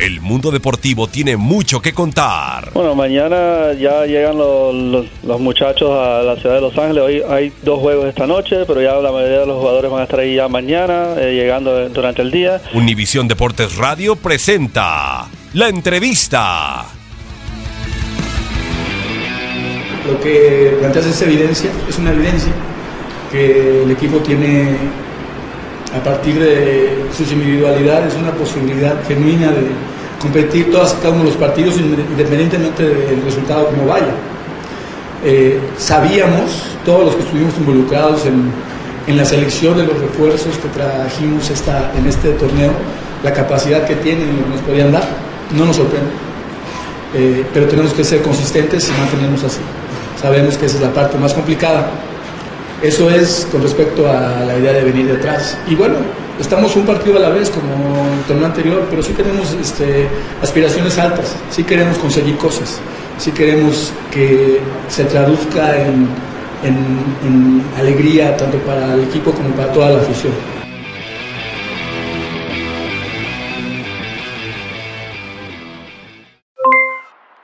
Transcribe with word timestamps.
El 0.00 0.22
mundo 0.22 0.50
deportivo 0.50 1.08
tiene 1.08 1.36
mucho 1.36 1.82
que 1.82 1.92
contar. 1.92 2.70
Bueno, 2.72 2.94
mañana 2.94 3.74
ya 3.78 4.06
llegan 4.06 4.38
los, 4.38 4.74
los- 4.74 5.06
los 5.22 5.40
muchachos 5.40 5.90
a 5.90 6.22
la 6.22 6.36
ciudad 6.36 6.54
de 6.54 6.60
Los 6.62 6.76
Ángeles. 6.78 7.02
Hoy 7.04 7.22
hay 7.28 7.52
dos 7.62 7.80
juegos 7.80 8.06
esta 8.06 8.26
noche, 8.26 8.64
pero 8.66 8.80
ya 8.80 8.94
la 8.94 9.12
mayoría 9.12 9.40
de 9.40 9.46
los 9.46 9.58
jugadores 9.58 9.90
van 9.90 10.00
a 10.00 10.04
estar 10.04 10.20
ahí 10.20 10.36
ya 10.36 10.48
mañana, 10.48 11.14
eh, 11.18 11.34
llegando 11.34 11.86
durante 11.90 12.22
el 12.22 12.30
día. 12.30 12.62
Univisión 12.72 13.28
Deportes 13.28 13.76
Radio 13.76 14.16
presenta 14.16 15.26
la 15.52 15.68
entrevista. 15.68 16.86
Lo 20.10 20.18
que 20.20 20.76
planteas 20.80 21.06
es 21.06 21.20
evidencia, 21.22 21.70
es 21.88 21.98
una 21.98 22.12
evidencia 22.12 22.52
que 23.30 23.82
el 23.82 23.90
equipo 23.90 24.16
tiene 24.20 24.76
a 25.96 26.02
partir 26.04 26.38
de 26.38 27.04
sus 27.16 27.30
individualidades 27.32 28.14
una 28.14 28.32
posibilidad 28.32 28.94
genuina 29.06 29.48
de 29.48 29.66
competir 30.20 30.70
todas 30.70 30.92
cada 30.94 31.10
uno 31.10 31.24
de 31.24 31.30
los 31.30 31.36
partidos 31.36 31.76
independientemente 31.78 32.82
del 32.82 33.22
resultado 33.24 33.66
como 33.66 33.86
vaya. 33.86 34.14
Eh, 35.24 35.60
sabíamos, 35.76 36.50
todos 36.84 37.06
los 37.06 37.14
que 37.16 37.22
estuvimos 37.22 37.54
involucrados 37.58 38.24
en, 38.26 38.50
en 39.06 39.16
la 39.16 39.24
selección 39.24 39.76
de 39.76 39.84
los 39.84 39.98
refuerzos 39.98 40.56
que 40.58 40.68
trajimos 40.68 41.50
esta, 41.50 41.92
en 41.96 42.06
este 42.06 42.30
torneo, 42.30 42.72
la 43.22 43.32
capacidad 43.32 43.84
que 43.86 43.96
tienen 43.96 44.28
y 44.28 44.36
lo 44.36 44.44
que 44.44 44.50
nos 44.50 44.60
podían 44.60 44.92
dar, 44.92 45.04
no 45.56 45.66
nos 45.66 45.76
sorprende. 45.76 46.10
Eh, 47.14 47.44
pero 47.52 47.66
tenemos 47.66 47.92
que 47.92 48.04
ser 48.04 48.22
consistentes 48.22 48.88
y 48.88 48.92
mantenernos 48.92 49.42
así. 49.44 49.58
Sabemos 50.20 50.56
que 50.56 50.66
esa 50.66 50.76
es 50.76 50.82
la 50.82 50.92
parte 50.92 51.18
más 51.18 51.34
complicada. 51.34 51.90
Eso 52.82 53.10
es 53.10 53.46
con 53.52 53.62
respecto 53.62 54.08
a 54.08 54.40
la 54.46 54.56
idea 54.58 54.72
de 54.72 54.82
venir 54.84 55.06
detrás. 55.06 55.56
Y 55.66 55.74
bueno, 55.74 55.96
estamos 56.40 56.74
un 56.76 56.86
partido 56.86 57.16
a 57.18 57.20
la 57.20 57.28
vez 57.28 57.50
como 57.50 58.06
el 58.14 58.22
torneo 58.26 58.46
anterior, 58.46 58.86
pero 58.88 59.02
sí 59.02 59.12
tenemos 59.12 59.52
este, 59.52 60.08
aspiraciones 60.42 60.98
altas, 60.98 61.36
sí 61.50 61.62
queremos 61.62 61.98
conseguir 61.98 62.36
cosas, 62.38 62.80
sí 63.18 63.32
queremos 63.32 63.92
que 64.10 64.60
se 64.88 65.04
traduzca 65.04 65.76
en, 65.76 66.08
en- 66.64 67.62
alegría 67.78 68.34
tanto 68.36 68.56
para 68.58 68.94
el 68.94 69.04
equipo 69.04 69.30
como 69.32 69.50
para 69.50 69.70
toda 69.72 69.90
la 69.90 69.98
afición. 70.00 70.32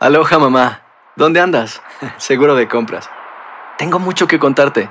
Aloha 0.01 0.39
mamá. 0.39 0.83
¿Dónde 1.17 1.41
andas? 1.41 1.83
Seguro 2.19 2.55
de 2.55 2.69
compras. 2.69 3.09
Tengo 3.79 3.99
mucho 3.99 4.27
que 4.27 4.39
contarte. 4.39 4.91